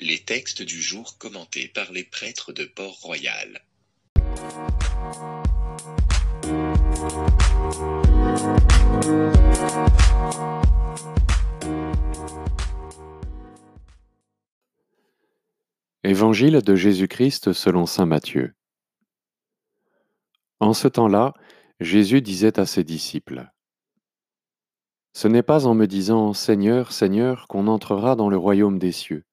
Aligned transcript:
Les 0.00 0.20
textes 0.20 0.62
du 0.62 0.80
jour 0.80 1.18
commentés 1.18 1.66
par 1.66 1.90
les 1.90 2.04
prêtres 2.04 2.52
de 2.52 2.64
Port-Royal. 2.64 3.64
Évangile 16.04 16.62
de 16.62 16.76
Jésus-Christ 16.76 17.52
selon 17.52 17.84
Saint 17.86 18.06
Matthieu. 18.06 18.54
En 20.60 20.74
ce 20.74 20.86
temps-là, 20.86 21.34
Jésus 21.80 22.22
disait 22.22 22.60
à 22.60 22.66
ses 22.66 22.84
disciples, 22.84 23.50
Ce 25.12 25.26
n'est 25.26 25.42
pas 25.42 25.66
en 25.66 25.74
me 25.74 25.86
disant 25.86 26.34
Seigneur, 26.34 26.92
Seigneur 26.92 27.48
qu'on 27.48 27.66
entrera 27.66 28.14
dans 28.14 28.28
le 28.28 28.36
royaume 28.36 28.78
des 28.78 28.92
cieux, 28.92 29.24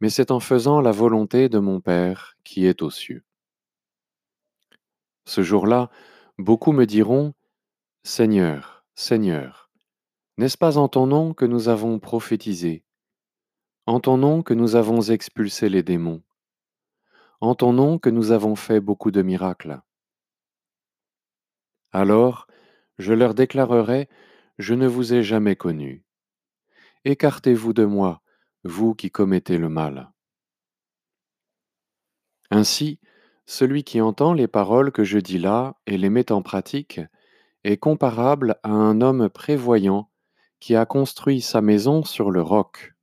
mais 0.00 0.10
c'est 0.10 0.30
en 0.30 0.40
faisant 0.40 0.80
la 0.80 0.92
volonté 0.92 1.48
de 1.48 1.58
mon 1.58 1.80
Père 1.80 2.36
qui 2.44 2.66
est 2.66 2.82
aux 2.82 2.90
cieux. 2.90 3.24
Ce 5.26 5.42
jour-là, 5.42 5.90
beaucoup 6.38 6.72
me 6.72 6.86
diront, 6.86 7.34
Seigneur, 8.02 8.84
Seigneur, 8.94 9.70
n'est-ce 10.38 10.58
pas 10.58 10.78
en 10.78 10.88
ton 10.88 11.06
nom 11.06 11.34
que 11.34 11.44
nous 11.44 11.68
avons 11.68 11.98
prophétisé 11.98 12.84
en 13.86 13.98
ton 13.98 14.18
nom 14.18 14.42
que 14.42 14.54
nous 14.54 14.76
avons 14.76 15.00
expulsé 15.00 15.68
les 15.68 15.82
démons, 15.82 16.22
en 17.40 17.54
ton 17.54 17.72
nom 17.72 17.98
que 17.98 18.10
nous 18.10 18.30
avons 18.30 18.54
fait 18.54 18.80
beaucoup 18.80 19.10
de 19.10 19.22
miracles? 19.22 19.80
Alors, 21.92 22.46
je 22.98 23.12
leur 23.12 23.34
déclarerai, 23.34 24.08
je 24.58 24.74
ne 24.74 24.86
vous 24.86 25.12
ai 25.12 25.22
jamais 25.22 25.56
connu. 25.56 26.04
Écartez-vous 27.04 27.72
de 27.72 27.84
moi, 27.84 28.22
vous 28.64 28.94
qui 28.94 29.10
commettez 29.10 29.58
le 29.58 29.68
mal. 29.68 30.10
Ainsi, 32.50 32.98
celui 33.46 33.84
qui 33.84 34.00
entend 34.00 34.32
les 34.32 34.48
paroles 34.48 34.92
que 34.92 35.04
je 35.04 35.18
dis 35.18 35.38
là 35.38 35.76
et 35.86 35.96
les 35.98 36.10
met 36.10 36.32
en 36.32 36.42
pratique 36.42 37.00
est 37.64 37.76
comparable 37.76 38.56
à 38.62 38.70
un 38.70 39.00
homme 39.00 39.28
prévoyant 39.28 40.10
qui 40.60 40.76
a 40.76 40.86
construit 40.86 41.40
sa 41.40 41.60
maison 41.60 42.04
sur 42.04 42.30
le 42.30 42.42
roc. 42.42 42.94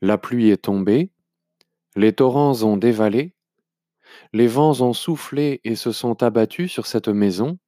La 0.00 0.18
pluie 0.18 0.50
est 0.50 0.64
tombée, 0.64 1.10
les 1.96 2.12
torrents 2.12 2.62
ont 2.62 2.76
dévalé, 2.76 3.34
les 4.32 4.46
vents 4.46 4.80
ont 4.80 4.92
soufflé 4.92 5.60
et 5.64 5.76
se 5.76 5.92
sont 5.92 6.22
abattus 6.22 6.70
sur 6.70 6.86
cette 6.86 7.08
maison. 7.08 7.58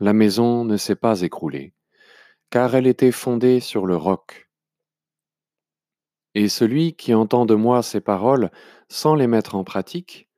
La 0.00 0.12
maison 0.12 0.64
ne 0.64 0.76
s'est 0.76 0.96
pas 0.96 1.22
écroulée, 1.22 1.72
car 2.50 2.74
elle 2.74 2.86
était 2.86 3.12
fondée 3.12 3.60
sur 3.60 3.86
le 3.86 3.96
roc. 3.96 4.43
Et 6.34 6.48
celui 6.48 6.94
qui 6.94 7.14
entend 7.14 7.46
de 7.46 7.54
moi 7.54 7.82
ces 7.82 8.00
paroles 8.00 8.50
sans 8.88 9.14
les 9.14 9.26
mettre 9.26 9.54
en 9.54 9.64
pratique 9.64 10.28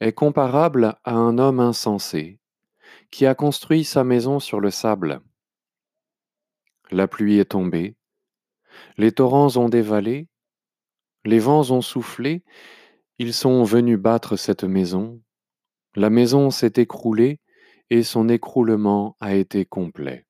est 0.00 0.12
comparable 0.12 0.96
à 1.04 1.14
un 1.14 1.38
homme 1.38 1.60
insensé 1.60 2.38
qui 3.10 3.26
a 3.26 3.34
construit 3.34 3.84
sa 3.84 4.04
maison 4.04 4.40
sur 4.40 4.60
le 4.60 4.70
sable. 4.70 5.20
La 6.90 7.08
pluie 7.08 7.38
est 7.38 7.50
tombée, 7.50 7.96
les 8.96 9.12
torrents 9.12 9.56
ont 9.56 9.68
dévalé, 9.68 10.28
les 11.24 11.38
vents 11.38 11.70
ont 11.70 11.82
soufflé, 11.82 12.44
ils 13.18 13.34
sont 13.34 13.64
venus 13.64 13.98
battre 13.98 14.36
cette 14.36 14.64
maison, 14.64 15.20
la 15.94 16.10
maison 16.10 16.50
s'est 16.50 16.74
écroulée 16.76 17.40
et 17.90 18.02
son 18.02 18.28
écroulement 18.28 19.16
a 19.20 19.34
été 19.34 19.64
complet. 19.64 20.25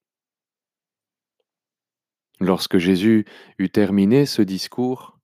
Lorsque 2.40 2.78
Jésus 2.78 3.24
eut 3.58 3.70
terminé 3.70 4.26
ce 4.26 4.42
discours, 4.42 5.18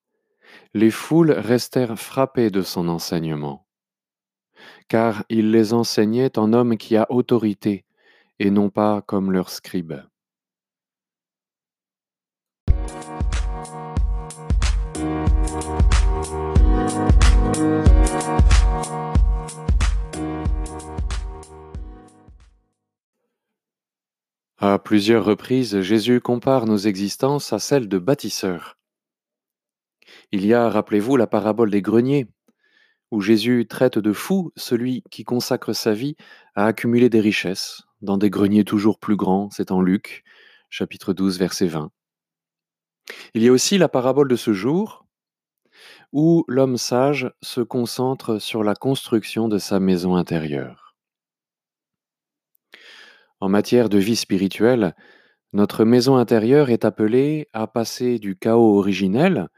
les 0.74 0.90
foules 0.90 1.32
restèrent 1.32 1.98
frappées 1.98 2.50
de 2.50 2.62
son 2.62 2.88
enseignement, 2.88 3.66
car 4.88 5.24
il 5.28 5.50
les 5.50 5.72
enseignait 5.72 6.38
en 6.38 6.52
homme 6.52 6.76
qui 6.76 6.96
a 6.96 7.10
autorité 7.10 7.84
et 8.38 8.50
non 8.50 8.70
pas 8.70 9.02
comme 9.02 9.30
leurs 9.30 9.50
scribes. 9.50 10.02
Plusieurs 24.92 25.24
reprises, 25.24 25.80
Jésus 25.80 26.20
compare 26.20 26.66
nos 26.66 26.76
existences 26.76 27.54
à 27.54 27.58
celles 27.58 27.88
de 27.88 27.96
bâtisseurs. 27.96 28.76
Il 30.32 30.44
y 30.44 30.52
a, 30.52 30.68
rappelez-vous, 30.68 31.16
la 31.16 31.26
parabole 31.26 31.70
des 31.70 31.80
greniers, 31.80 32.28
où 33.10 33.22
Jésus 33.22 33.66
traite 33.66 33.98
de 33.98 34.12
fou 34.12 34.52
celui 34.54 35.02
qui 35.10 35.24
consacre 35.24 35.72
sa 35.72 35.94
vie 35.94 36.14
à 36.54 36.66
accumuler 36.66 37.08
des 37.08 37.20
richesses 37.20 37.84
dans 38.02 38.18
des 38.18 38.28
greniers 38.28 38.64
toujours 38.64 38.98
plus 38.98 39.16
grands, 39.16 39.48
c'est 39.50 39.70
en 39.70 39.80
Luc, 39.80 40.24
chapitre 40.68 41.14
12, 41.14 41.38
verset 41.38 41.68
20. 41.68 41.90
Il 43.32 43.42
y 43.42 43.48
a 43.48 43.52
aussi 43.52 43.78
la 43.78 43.88
parabole 43.88 44.28
de 44.28 44.36
ce 44.36 44.52
jour, 44.52 45.06
où 46.12 46.44
l'homme 46.48 46.76
sage 46.76 47.32
se 47.40 47.62
concentre 47.62 48.38
sur 48.38 48.62
la 48.62 48.74
construction 48.74 49.48
de 49.48 49.56
sa 49.56 49.80
maison 49.80 50.16
intérieure. 50.16 50.81
En 53.42 53.48
matière 53.48 53.88
de 53.88 53.98
vie 53.98 54.14
spirituelle, 54.14 54.94
notre 55.52 55.84
maison 55.84 56.14
intérieure 56.14 56.70
est 56.70 56.84
appelée 56.84 57.48
à 57.52 57.66
passer 57.66 58.20
du 58.20 58.36
chaos 58.36 58.78
originel 58.78 59.48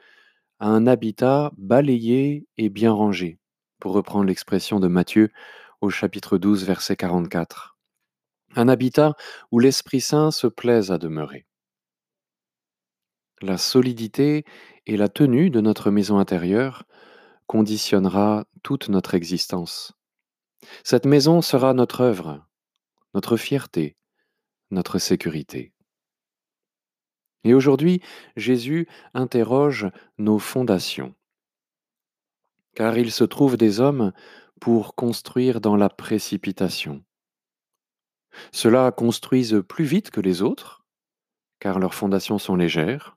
à 0.58 0.68
un 0.68 0.86
habitat 0.86 1.52
balayé 1.58 2.46
et 2.56 2.70
bien 2.70 2.92
rangé, 2.92 3.38
pour 3.80 3.92
reprendre 3.92 4.24
l'expression 4.24 4.80
de 4.80 4.88
Matthieu 4.88 5.30
au 5.82 5.90
chapitre 5.90 6.38
12, 6.38 6.64
verset 6.64 6.96
44. 6.96 7.76
Un 8.56 8.68
habitat 8.68 9.16
où 9.50 9.58
l'Esprit 9.58 10.00
Saint 10.00 10.30
se 10.30 10.46
plaise 10.46 10.90
à 10.90 10.96
demeurer. 10.96 11.44
La 13.42 13.58
solidité 13.58 14.46
et 14.86 14.96
la 14.96 15.10
tenue 15.10 15.50
de 15.50 15.60
notre 15.60 15.90
maison 15.90 16.18
intérieure 16.18 16.84
conditionnera 17.46 18.46
toute 18.62 18.88
notre 18.88 19.12
existence. 19.12 19.92
Cette 20.84 21.04
maison 21.04 21.42
sera 21.42 21.74
notre 21.74 22.00
œuvre, 22.00 22.46
notre 23.14 23.36
fierté, 23.36 23.96
notre 24.70 24.98
sécurité. 24.98 25.72
Et 27.44 27.54
aujourd'hui, 27.54 28.00
Jésus 28.36 28.88
interroge 29.12 29.90
nos 30.18 30.38
fondations. 30.38 31.14
Car 32.74 32.98
il 32.98 33.12
se 33.12 33.24
trouve 33.24 33.56
des 33.56 33.80
hommes 33.80 34.12
pour 34.60 34.94
construire 34.94 35.60
dans 35.60 35.76
la 35.76 35.88
précipitation. 35.88 37.04
Ceux-là 38.50 38.90
construisent 38.90 39.62
plus 39.68 39.84
vite 39.84 40.10
que 40.10 40.20
les 40.20 40.42
autres, 40.42 40.84
car 41.60 41.78
leurs 41.78 41.94
fondations 41.94 42.38
sont 42.38 42.56
légères. 42.56 43.16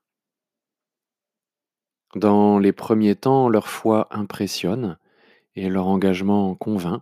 Dans 2.16 2.60
les 2.60 2.72
premiers 2.72 3.16
temps, 3.16 3.50
leur 3.50 3.68
foi 3.68 4.08
impressionne 4.12 4.98
et 5.56 5.70
leur 5.70 5.88
engagement 5.88 6.56
convainc. 6.56 7.02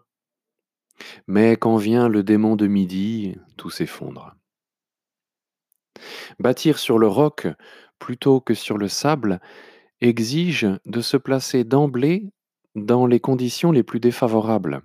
Mais 1.27 1.57
quand 1.57 1.77
vient 1.77 2.07
le 2.07 2.23
démon 2.23 2.55
de 2.55 2.67
midi, 2.67 3.35
tout 3.57 3.69
s'effondre. 3.69 4.35
Bâtir 6.39 6.79
sur 6.79 6.99
le 6.99 7.07
roc 7.07 7.47
plutôt 7.99 8.41
que 8.41 8.53
sur 8.53 8.77
le 8.77 8.87
sable 8.87 9.39
exige 10.01 10.67
de 10.85 11.01
se 11.01 11.17
placer 11.17 11.63
d'emblée 11.63 12.29
dans 12.75 13.05
les 13.07 13.19
conditions 13.19 13.71
les 13.71 13.83
plus 13.83 13.99
défavorables. 13.99 14.81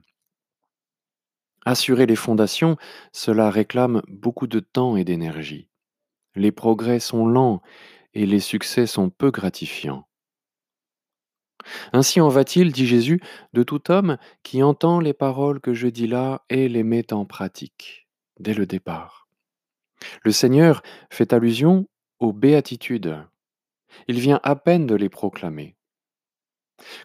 Assurer 1.66 2.06
les 2.06 2.16
fondations, 2.16 2.76
cela 3.12 3.50
réclame 3.50 4.02
beaucoup 4.08 4.46
de 4.46 4.60
temps 4.60 4.96
et 4.96 5.04
d'énergie. 5.04 5.68
Les 6.34 6.52
progrès 6.52 7.00
sont 7.00 7.26
lents 7.26 7.60
et 8.14 8.24
les 8.24 8.40
succès 8.40 8.86
sont 8.86 9.10
peu 9.10 9.30
gratifiants. 9.30 10.06
Ainsi 11.92 12.20
en 12.20 12.28
va-t-il, 12.28 12.72
dit 12.72 12.86
Jésus, 12.86 13.20
de 13.52 13.62
tout 13.62 13.90
homme 13.90 14.18
qui 14.42 14.62
entend 14.62 15.00
les 15.00 15.12
paroles 15.12 15.60
que 15.60 15.74
je 15.74 15.88
dis 15.88 16.06
là 16.06 16.42
et 16.50 16.68
les 16.68 16.82
met 16.82 17.12
en 17.12 17.24
pratique, 17.24 18.08
dès 18.38 18.54
le 18.54 18.66
départ. 18.66 19.28
Le 20.22 20.32
Seigneur 20.32 20.82
fait 21.10 21.32
allusion 21.32 21.88
aux 22.18 22.32
béatitudes. 22.32 23.16
Il 24.08 24.20
vient 24.20 24.40
à 24.42 24.56
peine 24.56 24.86
de 24.86 24.94
les 24.94 25.08
proclamer. 25.08 25.76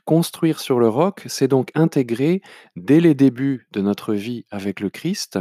Construire 0.05 0.59
sur 0.59 0.79
le 0.79 0.87
roc, 0.87 1.23
c'est 1.27 1.47
donc 1.47 1.71
intégrer, 1.75 2.41
dès 2.75 2.99
les 2.99 3.13
débuts 3.13 3.67
de 3.71 3.81
notre 3.81 4.13
vie 4.13 4.45
avec 4.49 4.79
le 4.79 4.89
Christ, 4.89 5.39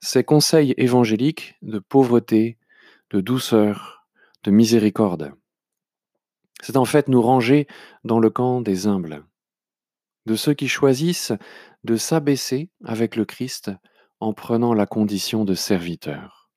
ces 0.00 0.24
conseils 0.24 0.74
évangéliques 0.78 1.54
de 1.62 1.78
pauvreté, 1.78 2.58
de 3.10 3.20
douceur, 3.20 4.04
de 4.42 4.50
miséricorde. 4.50 5.32
C'est 6.62 6.76
en 6.76 6.84
fait 6.84 7.08
nous 7.08 7.20
ranger 7.20 7.66
dans 8.04 8.20
le 8.20 8.30
camp 8.30 8.62
des 8.62 8.86
humbles, 8.86 9.24
de 10.26 10.36
ceux 10.36 10.54
qui 10.54 10.68
choisissent 10.68 11.32
de 11.84 11.96
s'abaisser 11.96 12.70
avec 12.84 13.16
le 13.16 13.24
Christ 13.24 13.72
en 14.20 14.32
prenant 14.32 14.72
la 14.72 14.86
condition 14.86 15.44
de 15.44 15.54
serviteur. 15.54 16.50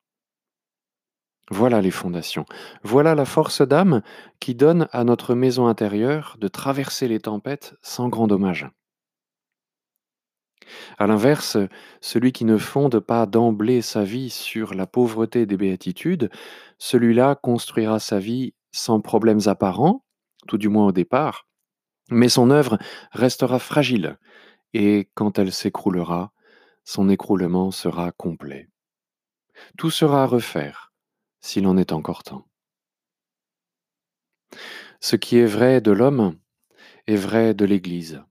Voilà 1.50 1.81
les 1.81 1.92
fondations. 1.92 2.46
Voilà 2.84 3.16
la 3.16 3.25
force 3.25 3.62
d'âme 3.62 4.02
qui 4.40 4.56
donne 4.56 4.88
à 4.92 5.04
notre 5.04 5.34
maison 5.34 5.68
intérieure 5.68 6.38
de 6.40 6.48
traverser 6.48 7.08
les 7.08 7.19
tempêtes 7.19 7.75
sans 7.81 8.08
grand 8.08 8.28
dommage. 8.28 8.69
À 10.98 11.08
l'inverse, 11.08 11.58
celui 12.01 12.31
qui 12.31 12.46
ne 12.46 12.58
fonde 12.58 13.00
pas 13.00 13.25
d'emblée 13.25 13.81
sa 13.81 14.04
vie 14.04 14.30
sur 14.30 14.74
la 14.74 14.88
pauvreté 14.88 15.46
des 15.46 15.58
béatitudes, 15.58 16.31
celui-là 16.78 17.36
construira 17.36 18.00
sa 18.00 18.19
vie 18.19 18.54
sans 18.75 19.00
problèmes 19.00 19.48
apparents, 19.48 20.04
tout 20.48 20.57
du 20.57 20.68
moins 20.68 20.88
au 20.88 20.92
départ, 20.92 21.48
mais 22.12 22.27
son 22.27 22.50
œuvre 22.51 22.77
restera 23.12 23.57
fragile, 23.57 24.19
et 24.74 25.10
quand 25.13 25.39
elle 25.39 25.54
s'écroulera, 25.54 26.33
son 26.83 27.07
écroulement 27.10 27.72
sera 27.72 28.12
complet. 28.12 28.68
Tout 29.77 29.89
sera 29.89 30.24
à 30.24 30.25
refaire, 30.25 30.92
s'il 31.39 31.68
en 31.68 31.77
est 31.77 31.94
encore 31.94 32.24
temps. 32.24 32.48
Ce 35.00 35.16
qui 35.16 35.38
est 35.38 35.45
vrai 35.45 35.80
de 35.80 35.92
l'homme 35.92 36.38
est 37.07 37.16
vrai 37.16 37.54
de 37.54 37.63
l'Église. 37.63 38.24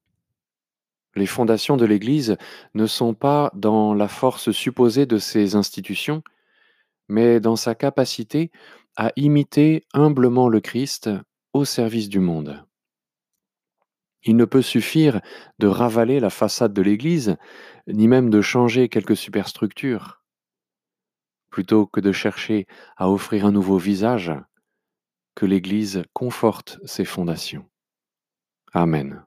Les 1.17 1.27
fondations 1.27 1.79
de 1.79 1.87
l'Église 1.87 2.37
ne 2.75 2.87
sont 2.87 3.15
pas 3.15 3.51
dans 3.55 3.95
la 3.95 4.09
force 4.09 4.51
supposée 4.51 5.07
de 5.07 5.17
ses 5.17 5.55
institutions, 5.55 6.23
mais 7.09 7.41
dans 7.41 7.57
sa 7.57 7.75
capacité 7.75 8.51
à 8.97 9.13
imiter 9.17 9.85
humblement 9.93 10.49
le 10.49 10.61
Christ 10.61 11.11
au 11.53 11.65
service 11.65 12.09
du 12.09 12.21
monde. 12.21 12.65
Il 14.23 14.37
ne 14.37 14.45
peut 14.45 14.63
suffire 14.63 15.21
de 15.59 15.67
ravaler 15.67 16.19
la 16.19 16.31
façade 16.31 16.73
de 16.73 16.83
l'Église, 16.83 17.37
ni 17.87 18.09
même 18.09 18.31
de 18.31 18.41
changer 18.41 18.89
quelques 18.89 19.17
superstructures. 19.17 20.23
Plutôt 21.51 21.87
que 21.87 22.01
de 22.01 22.13
chercher 22.13 22.67
à 22.97 23.11
offrir 23.11 23.45
un 23.45 23.53
nouveau 23.53 23.79
visage, 23.79 24.33
que 25.35 25.47
l'Église 25.47 26.05
conforte 26.13 26.79
ses 26.85 27.05
fondations. 27.05 27.69
Amen. 28.73 29.25